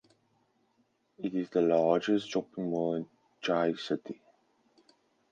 [1.19, 3.07] It is the largest shopping mall in
[3.43, 4.19] Chiayi City.